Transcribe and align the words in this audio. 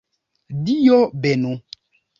Dio 0.69 0.99
benu! 1.27 1.57